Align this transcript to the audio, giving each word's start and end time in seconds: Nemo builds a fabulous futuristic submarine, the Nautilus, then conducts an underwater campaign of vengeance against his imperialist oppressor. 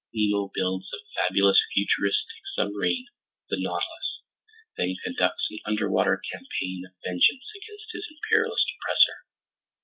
Nemo 0.15 0.49
builds 0.55 0.89
a 0.93 0.97
fabulous 1.13 1.61
futuristic 1.75 2.41
submarine, 2.55 3.05
the 3.51 3.61
Nautilus, 3.61 4.23
then 4.75 4.95
conducts 5.03 5.47
an 5.51 5.59
underwater 5.63 6.17
campaign 6.33 6.85
of 6.87 6.93
vengeance 7.05 7.51
against 7.55 7.91
his 7.91 8.07
imperialist 8.09 8.65
oppressor. 8.81 9.25